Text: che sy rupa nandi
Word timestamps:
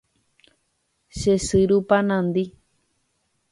che 1.19 1.33
sy 1.47 1.61
rupa 1.69 1.97
nandi 2.07 2.43